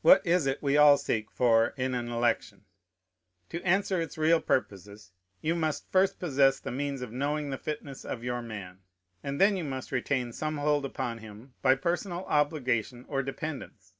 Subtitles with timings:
[0.00, 2.64] What is it we all seek for in an election?
[3.50, 8.02] To answer its real purposes, you must first possess the means of knowing the fitness
[8.02, 8.78] of your man;
[9.22, 13.92] and then you must retain some hold upon him by personal obligation or dependence.